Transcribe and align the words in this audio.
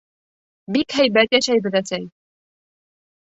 Бик 0.77 0.95
һәйбәт 0.99 1.35
йәшәйбеҙ, 1.39 1.77
әсәй. 1.81 2.09